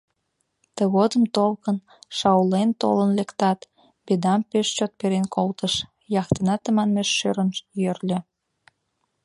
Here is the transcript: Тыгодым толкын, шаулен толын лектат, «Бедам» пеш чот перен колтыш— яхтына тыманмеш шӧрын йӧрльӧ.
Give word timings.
Тыгодым 0.75 1.23
толкын, 1.35 1.77
шаулен 2.17 2.69
толын 2.81 3.11
лектат, 3.17 3.59
«Бедам» 4.05 4.41
пеш 4.49 4.67
чот 4.77 4.91
перен 4.99 5.25
колтыш— 5.35 5.73
яхтына 6.21 6.55
тыманмеш 6.63 7.09
шӧрын 7.17 7.49
йӧрльӧ. 7.83 8.19